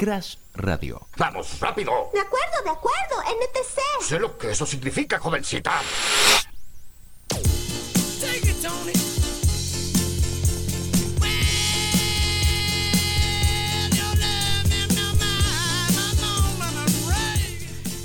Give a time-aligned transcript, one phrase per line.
[0.00, 1.08] Crash Radio.
[1.18, 1.92] ¡Vamos, rápido!
[2.14, 4.02] De acuerdo, de acuerdo, NTC.
[4.02, 5.74] Sé lo que eso significa, jovencita.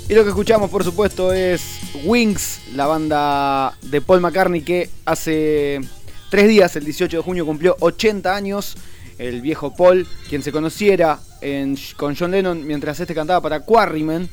[0.06, 5.80] Y lo que escuchamos, por supuesto, es Wings, la banda de Paul McCartney que hace
[6.28, 8.76] tres días, el 18 de junio, cumplió 80 años.
[9.18, 14.28] El viejo Paul, quien se conociera en- con John Lennon mientras este cantaba para Quarrymen,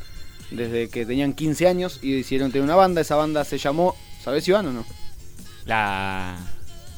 [0.52, 3.02] desde que tenían 15 años y decidieron tener una banda.
[3.02, 4.86] Esa banda se llamó, ¿sabes Iván o no?
[5.66, 6.38] La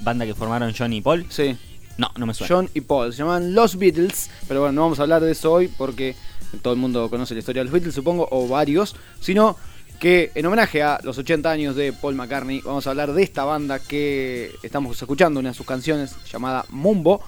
[0.02, 1.26] banda que formaron John y Paul.
[1.29, 1.55] Sí,
[1.98, 2.53] No, no me suena.
[2.53, 3.13] John y Paul.
[3.13, 6.15] Se llamaban Los Beatles, pero bueno, no vamos a hablar de eso hoy porque
[6.62, 9.55] todo el mundo conoce la historia de los Beatles, supongo, o varios, sino
[9.99, 13.45] que en homenaje a los 80 años de Paul McCartney, vamos a hablar de esta
[13.45, 17.21] banda que estamos escuchando, una de sus canciones llamada Mumbo,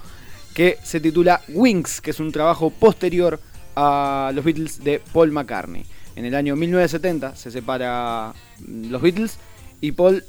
[0.57, 3.39] que se titula Wings, que es un trabajo posterior
[3.75, 5.85] a los Beatles de Paul McCartney.
[6.15, 9.37] En el año 1970 se separa mm, los Beatles
[9.81, 10.23] y Paul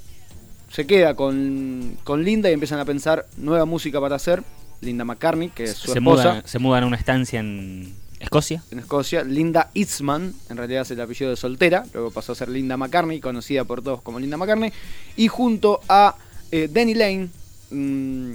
[0.70, 4.42] se queda con, con Linda y empiezan a pensar nueva música para hacer.
[4.82, 8.62] Linda McCartney, que es su se, esposa mudan, se mudan a una estancia en Escocia.
[8.70, 9.24] en Escocia.
[9.24, 13.18] Linda Eastman, en realidad es el apellido de soltera, luego pasó a ser Linda McCartney,
[13.18, 14.74] conocida por todos como Linda McCartney.
[15.16, 16.16] Y junto a
[16.52, 17.30] eh, Danny Lane
[17.70, 18.34] mm,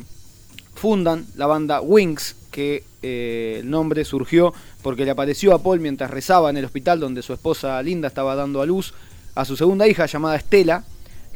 [0.83, 6.11] fundan la banda Wings, que eh, el nombre surgió porque le apareció a Paul mientras
[6.11, 8.93] rezaba en el hospital donde su esposa Linda estaba dando a luz
[9.33, 10.83] a su segunda hija llamada Estela,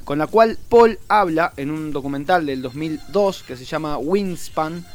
[0.03, 4.85] con la cual Paul habla en un documental del 2002 que se llama Wingspan.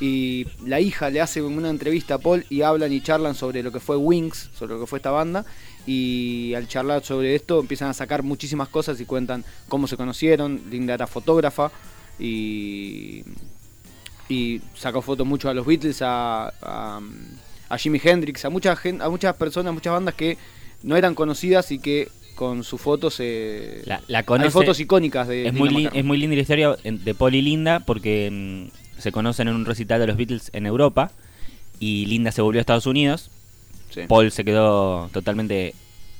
[0.00, 3.70] Y la hija le hace una entrevista a Paul y hablan y charlan sobre lo
[3.70, 5.44] que fue Wings, sobre lo que fue esta banda.
[5.86, 10.60] Y al charlar sobre esto empiezan a sacar muchísimas cosas y cuentan cómo se conocieron.
[10.68, 11.70] Linda era fotógrafa
[12.18, 13.22] y,
[14.32, 17.00] y sacó fotos mucho a los Beatles, a, a,
[17.68, 20.38] a Jimi Hendrix, a, mucha a muchas personas, muchas bandas que
[20.82, 23.82] no eran conocidas y que con sus fotos se...
[23.84, 26.76] La, la Hay conoce- fotos icónicas de es Linda muy, es muy linda la historia
[26.82, 30.66] de Paul y Linda porque mm, se conocen en un recital de los Beatles en
[30.66, 31.12] Europa
[31.78, 33.30] y Linda se volvió a Estados Unidos.
[33.90, 34.02] Sí.
[34.08, 35.74] Paul se quedó totalmente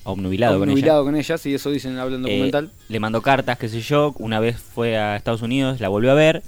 [0.05, 0.73] obnubilado con ella.
[0.75, 2.71] Obnubilado con ellas, y eso dicen hablando Eh, documental.
[2.89, 4.15] le mandó cartas, qué sé yo.
[4.19, 6.43] Una vez fue a Estados Unidos, la volvió a ver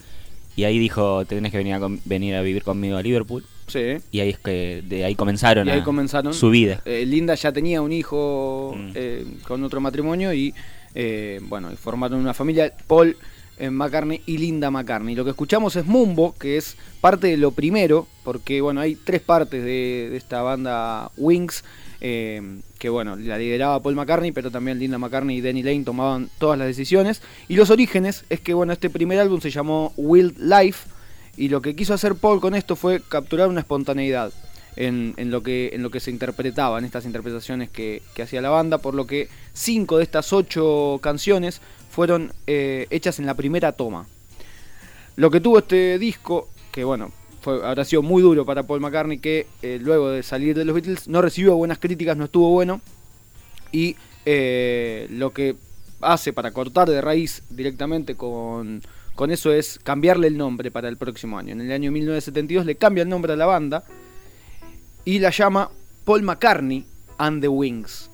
[0.56, 3.44] y ahí dijo: Tenés que venir a, venir a vivir conmigo a Liverpool.
[3.66, 3.96] Sí.
[4.12, 6.34] Y ahí es que de ahí comenzaron, Y ahí a- comenzaron.
[6.34, 6.82] su vida.
[6.84, 8.90] Eh, Linda ya tenía un hijo Mm.
[8.94, 10.54] eh, con otro matrimonio y
[10.94, 12.72] eh, bueno, formaron una familia.
[12.86, 13.16] Paul
[13.58, 15.14] eh, McCartney y Linda McCartney.
[15.14, 19.20] Lo que escuchamos es Mumbo, que es parte de lo primero, porque bueno, hay tres
[19.22, 21.64] partes de, de esta banda Wings.
[22.84, 26.58] Que bueno, la lideraba Paul McCartney, pero también Linda McCartney y Danny Lane tomaban todas
[26.58, 27.22] las decisiones.
[27.48, 30.90] Y los orígenes es que bueno, este primer álbum se llamó Wild Life,
[31.34, 34.34] y lo que quiso hacer Paul con esto fue capturar una espontaneidad
[34.76, 38.50] en, lo, que, en lo que se interpretaba, en estas interpretaciones que, que hacía la
[38.50, 43.72] banda, por lo que cinco de estas ocho canciones fueron eh, hechas en la primera
[43.72, 44.06] toma.
[45.16, 47.12] Lo que tuvo este disco, que bueno,
[47.44, 50.74] fue, habrá sido muy duro para Paul McCartney, que eh, luego de salir de los
[50.74, 52.80] Beatles no recibió buenas críticas, no estuvo bueno,
[53.70, 55.56] y eh, lo que
[56.00, 58.80] hace para cortar de raíz directamente con,
[59.14, 61.52] con eso es cambiarle el nombre para el próximo año.
[61.52, 63.84] En el año 1972 le cambia el nombre a la banda
[65.04, 65.70] y la llama
[66.04, 66.86] Paul McCartney
[67.18, 68.10] and the Wings.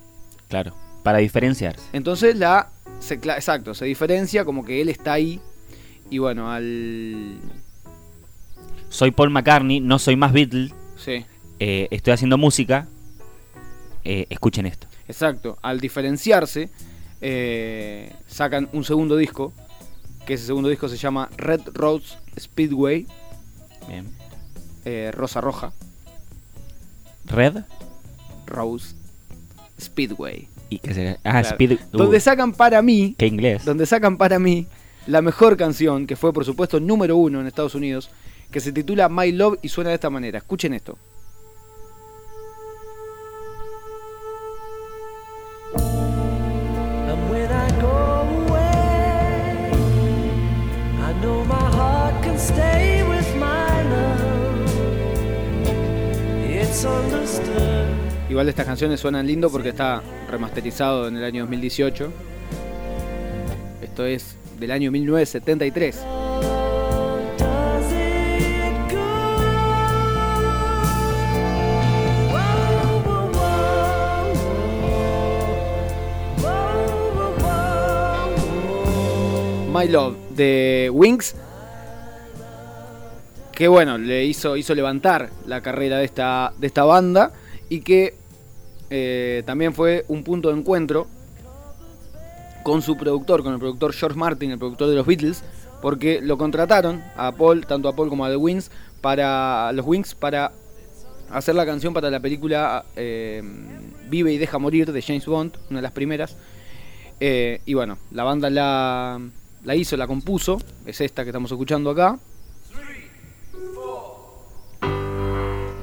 [0.48, 0.74] Claro,
[1.04, 1.82] para diferenciarse.
[1.92, 5.40] Entonces la se, exacto, se diferencia como que él está ahí
[6.10, 7.38] y bueno, al
[8.90, 11.24] Soy Paul McCartney, no soy más Beatle, sí,
[11.58, 12.86] eh, estoy haciendo música.
[14.04, 14.86] eh, escuchen esto.
[15.08, 16.68] exacto, al diferenciarse
[17.20, 19.52] eh, sacan un segundo disco,
[20.26, 23.06] que ese segundo disco se llama Red Rose Speedway,
[23.88, 24.06] Bien.
[25.12, 25.72] Rosa Roja,
[27.26, 27.62] Red
[28.46, 28.94] Rose
[29.80, 30.48] Speedway.
[30.68, 30.80] y
[31.24, 31.48] ah, Claro.
[31.48, 31.72] Speed.
[31.72, 33.64] uh, Donde sacan para mí, qué inglés.
[33.64, 34.66] donde sacan para mí
[35.06, 38.10] la mejor canción, que fue por supuesto número uno en Estados Unidos,
[38.50, 40.38] que se titula My Love y suena de esta manera.
[40.38, 40.98] Escuchen esto.
[58.28, 62.12] Igual estas canciones suenan lindo porque está remasterizado en el año 2018.
[63.82, 66.19] Esto es del año 1973.
[79.80, 81.34] My Love de Wings.
[83.52, 87.32] que bueno, le hizo, hizo levantar la carrera de esta, de esta banda
[87.70, 88.14] y que
[88.90, 91.06] eh, también fue un punto de encuentro
[92.62, 95.42] con su productor, con el productor George Martin, el productor de los Beatles,
[95.80, 99.86] porque lo contrataron a Paul, tanto a Paul como a The Wings, para a los
[99.86, 100.52] Wings para
[101.30, 103.42] hacer la canción para la película eh,
[104.10, 106.36] Vive y deja morir de James Bond, una de las primeras.
[107.18, 109.20] Eh, y bueno, la banda la,
[109.64, 112.18] la hizo, la compuso, es esta que estamos escuchando acá.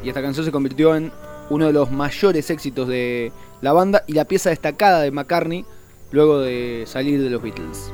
[0.03, 1.11] Y esta canción se convirtió en
[1.49, 3.31] uno de los mayores éxitos de
[3.61, 5.65] la banda y la pieza destacada de McCartney
[6.11, 7.91] luego de salir de los Beatles.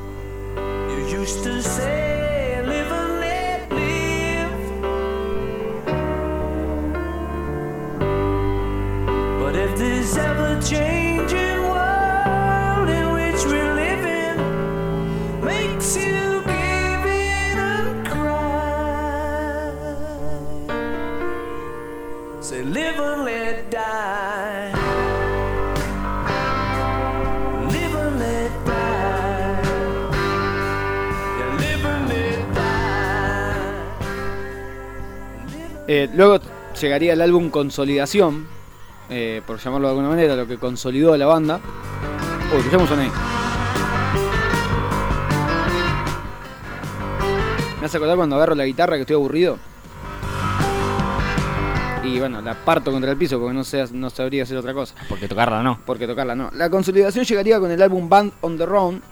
[35.86, 36.40] Eh, luego
[36.80, 38.46] llegaría el álbum Consolidación,
[39.10, 41.60] eh, por llamarlo de alguna manera, lo que consolidó a la banda.
[42.52, 43.10] Uy, escuchamos ahí.
[47.80, 49.58] Me hace acordar cuando agarro la guitarra que estoy aburrido.
[52.02, 54.94] Y bueno, la parto contra el piso porque no, sé, no sabría hacer otra cosa.
[55.08, 55.80] Porque tocarla no.
[55.84, 56.50] Porque tocarla no.
[56.54, 59.02] La consolidación llegaría con el álbum Band on the Run,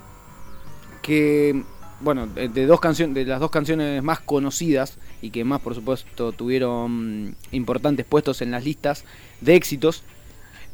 [1.02, 1.64] que,
[2.00, 6.32] bueno, de dos canciones, de las dos canciones más conocidas y que más, por supuesto,
[6.32, 9.04] tuvieron mm, importantes puestos en las listas
[9.40, 10.02] de éxitos,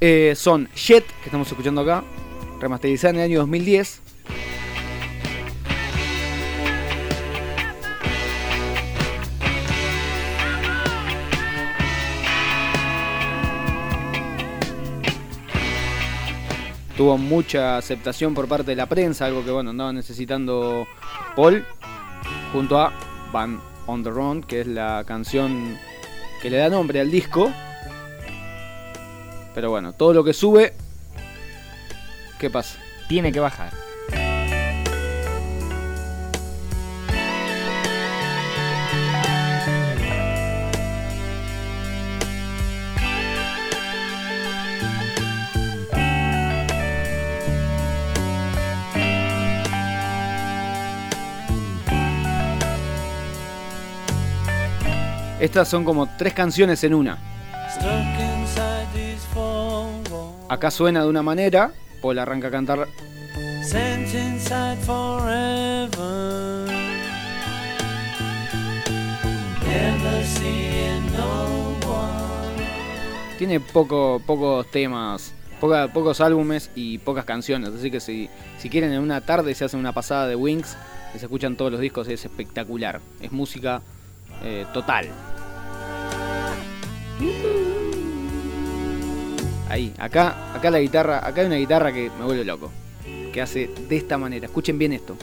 [0.00, 2.02] eh, son Jet, que estamos escuchando acá,
[2.60, 4.02] remasterizada en el año 2010.
[16.96, 20.84] tuvo mucha aceptación por parte de la prensa, algo que bueno, andaba necesitando
[21.36, 21.64] Paul,
[22.52, 22.92] junto a
[23.32, 25.76] Van on the Run, que es la canción
[26.40, 27.50] que le da nombre al disco.
[29.54, 30.74] Pero bueno, todo lo que sube,
[32.38, 32.78] ¿qué pasa?
[33.08, 33.87] Tiene que bajar.
[55.40, 57.18] Estas son como tres canciones en una.
[60.48, 62.88] Acá suena de una manera, Paul arranca a cantar.
[73.38, 77.70] Tiene poco, pocos temas, poca- pocos álbumes y pocas canciones.
[77.70, 80.76] Así que si, si quieren en una tarde se hacen una pasada de Wings
[81.14, 83.00] y se escuchan todos los discos, es espectacular.
[83.20, 83.80] Es música
[84.42, 85.06] eh, total.
[89.68, 92.70] Ahí, acá, acá la guitarra, acá hay una guitarra que me vuelve loco.
[93.32, 94.46] Que hace de esta manera.
[94.46, 95.16] Escuchen bien esto.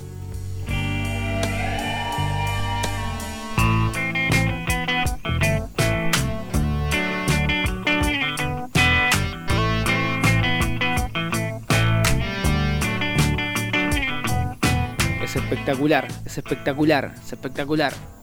[15.23, 18.14] Es espectacular, es espectacular, es espectacular.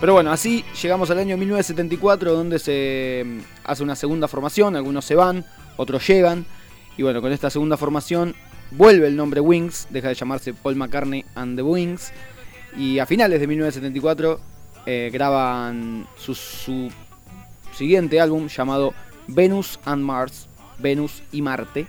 [0.00, 5.04] Pero bueno, así llegamos al año 1974 donde se mm, hace una segunda formación, algunos
[5.04, 5.44] se van,
[5.76, 6.46] otros llegan.
[6.96, 8.34] Y bueno, con esta segunda formación
[8.70, 12.12] vuelve el nombre Wings, deja de llamarse Paul McCartney and the Wings.
[12.76, 14.40] Y a finales de 1974
[14.86, 16.90] eh, graban su, su
[17.74, 18.94] siguiente álbum llamado
[19.26, 20.46] Venus and Mars,
[20.78, 21.86] Venus y Marte.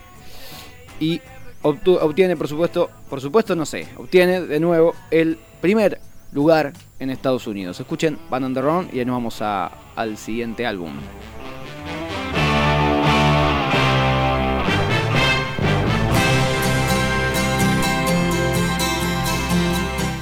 [0.99, 1.21] Y
[1.61, 5.99] obtiene, por supuesto, por supuesto no sé, obtiene de nuevo el primer
[6.31, 7.79] lugar en Estados Unidos.
[7.79, 10.91] Escuchen Van on the Run y ahí nos vamos a- al siguiente álbum.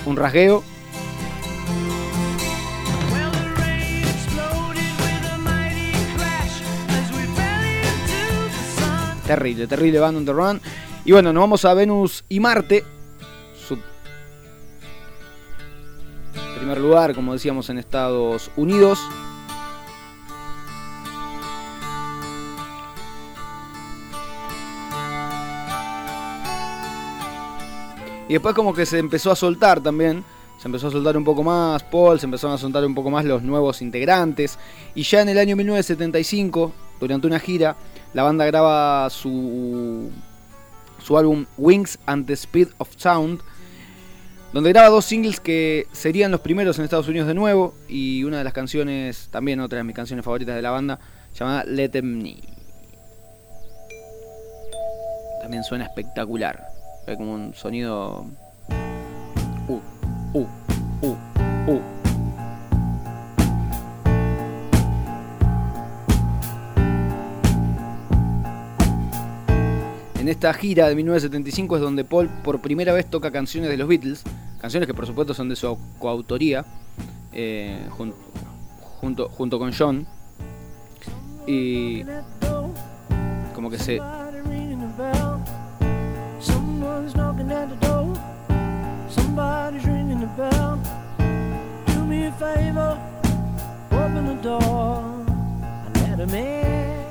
[0.05, 0.63] Un rasgueo.
[9.25, 10.61] Terrible, terrible Van on the Run.
[11.03, 12.83] Y bueno, nos vamos a Venus y Marte.
[16.67, 18.99] Primer lugar, como decíamos, en Estados Unidos.
[28.27, 30.25] Y después como que se empezó a soltar también
[30.57, 33.23] se empezó a soltar un poco más Paul, se empezaron a soltar un poco más
[33.23, 34.59] los nuevos integrantes.
[34.93, 37.77] Y ya en el año 1975, durante una gira,
[38.13, 40.11] la banda graba su,
[41.01, 43.39] su álbum Wings and the Speed of Sound,
[44.53, 48.37] donde graba dos singles que serían los primeros en Estados Unidos de nuevo, y una
[48.37, 50.99] de las canciones, también otra de mis canciones favoritas de la banda,
[51.33, 52.41] llamada Let Them Knee.
[55.41, 56.67] También suena espectacular.
[57.07, 58.25] Hay como un sonido.
[59.67, 59.79] Uh,
[60.33, 60.47] uh,
[61.01, 61.17] uh,
[61.67, 61.81] uh.
[70.19, 73.87] En esta gira de 1975 es donde Paul por primera vez toca canciones de los
[73.87, 74.23] Beatles,
[74.59, 76.65] canciones que por supuesto son de su coautoría,
[77.33, 78.13] eh, jun-
[79.01, 80.05] junto, junto con John.
[81.45, 82.03] Y
[83.55, 83.99] como que se.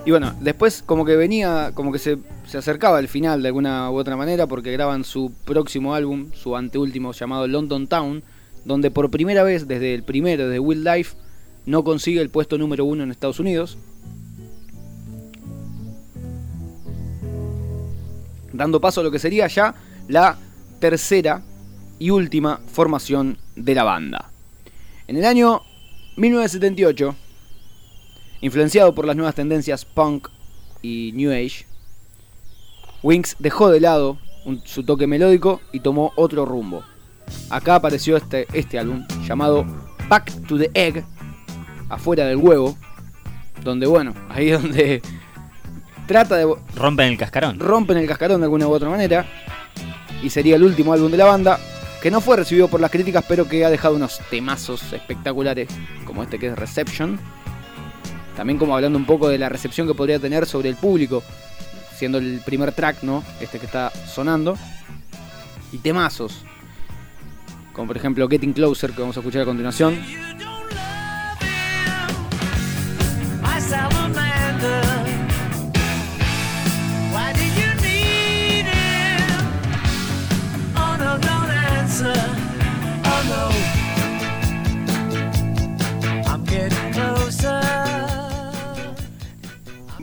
[0.06, 3.90] Y bueno, después como que venía, como que se, se acercaba al final de alguna
[3.90, 8.22] u otra manera porque graban su próximo álbum, su anteúltimo llamado London Town,
[8.64, 11.16] donde por primera vez desde el primero de Will Life
[11.66, 13.78] no consigue el puesto número uno en Estados Unidos.
[18.52, 19.74] Dando paso a lo que sería ya
[20.06, 20.38] la
[20.78, 21.42] tercera
[21.98, 24.30] y última formación de la banda.
[25.08, 25.62] En el año
[26.14, 27.16] 1978,
[28.46, 30.28] Influenciado por las nuevas tendencias punk
[30.80, 31.66] y new age,
[33.02, 36.84] Wings dejó de lado un- su toque melódico y tomó otro rumbo.
[37.50, 39.66] Acá apareció este, este álbum llamado
[40.08, 41.04] Back to the Egg,
[41.88, 42.76] afuera del huevo,
[43.64, 45.02] donde bueno, ahí es donde
[46.06, 47.58] trata de Rompen el cascarón.
[47.58, 49.26] rompen el cascarón de alguna u otra manera
[50.22, 51.58] y sería el último álbum de la banda
[52.00, 55.68] que no fue recibido por las críticas pero que ha dejado unos temazos espectaculares
[56.04, 57.18] como este que es Reception
[58.36, 61.22] también como hablando un poco de la recepción que podría tener sobre el público
[61.96, 64.56] siendo el primer track no este que está sonando.
[65.72, 66.44] Y temazos
[67.72, 70.00] como por ejemplo Getting Closer que vamos a escuchar a continuación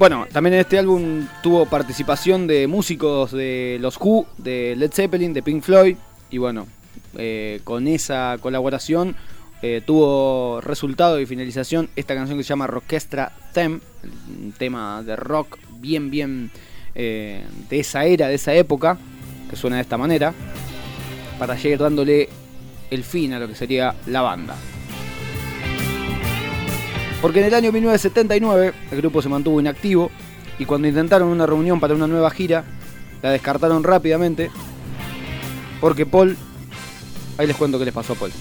[0.03, 5.31] Bueno, también en este álbum tuvo participación de músicos de los Who, de Led Zeppelin,
[5.31, 5.95] de Pink Floyd.
[6.29, 6.67] Y bueno,
[7.17, 9.15] eh, con esa colaboración
[9.61, 13.79] eh, tuvo resultado y finalización esta canción que se llama Rockestra Theme,
[14.43, 16.51] un tema de rock bien, bien
[16.95, 18.97] eh, de esa era, de esa época,
[19.49, 20.33] que suena de esta manera,
[21.39, 22.27] para llegar dándole
[22.91, 24.57] el fin a lo que sería la banda.
[27.23, 30.11] Porque en el año 1979 el grupo se mantuvo inactivo
[30.59, 32.65] y cuando intentaron una reunión para una nueva gira,
[33.21, 34.51] la descartaron rápidamente
[35.79, 36.35] porque Paul...
[37.37, 38.33] Ahí les cuento qué les pasó a Paul.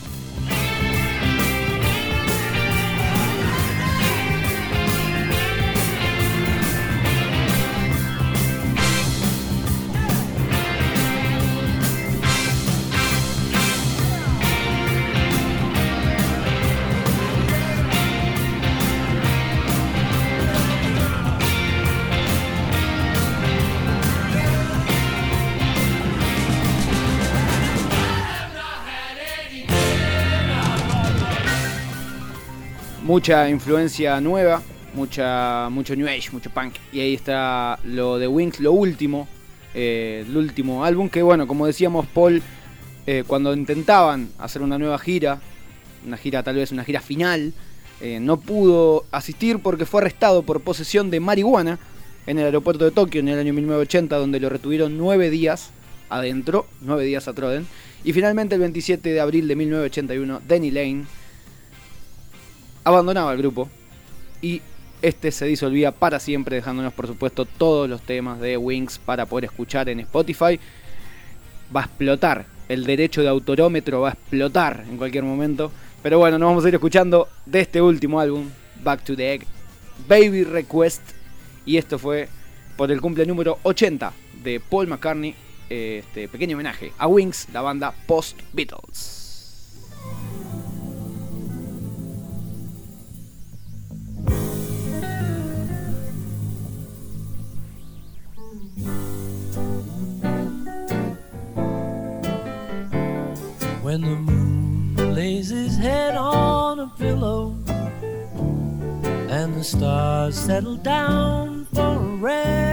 [33.02, 34.62] Mucha influencia nueva,
[34.94, 36.74] mucha, mucho New Age, mucho punk.
[36.92, 39.28] Y ahí está lo de Wings, lo último,
[39.74, 42.42] eh, el último álbum, que bueno, como decíamos, Paul,
[43.06, 45.40] eh, cuando intentaban hacer una nueva gira,
[46.06, 47.52] una gira tal vez una gira final,
[48.00, 51.78] eh, no pudo asistir porque fue arrestado por posesión de marihuana
[52.26, 55.70] en el aeropuerto de Tokio en el año 1980, donde lo retuvieron nueve días
[56.08, 57.66] adentro, nueve días a Troden.
[58.04, 61.04] Y finalmente el 27 de abril de 1981, Danny Lane
[62.84, 63.68] abandonaba el grupo
[64.40, 64.60] y
[65.02, 69.46] este se disolvía para siempre, dejándonos por supuesto todos los temas de Wings para poder
[69.46, 70.58] escuchar en Spotify.
[71.74, 75.72] Va a explotar, el derecho de autorómetro va a explotar en cualquier momento.
[76.02, 78.48] Pero bueno, nos vamos a ir escuchando de este último álbum,
[78.82, 79.46] Back to the Egg,
[80.08, 81.02] Baby Request.
[81.64, 82.28] Y esto fue
[82.76, 84.12] por el cumple número 80
[84.42, 85.34] de Paul McCartney,
[85.68, 88.38] este pequeño homenaje a Wings, la banda post
[103.92, 107.54] when the moon lays his head on a pillow
[109.28, 112.72] and the stars settle down for a rest.